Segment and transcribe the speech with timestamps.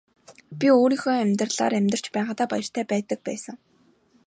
[0.59, 3.55] Би өөрийнхөө амьдралаар амьдарч байгаадаа баяртай байдаг байсан.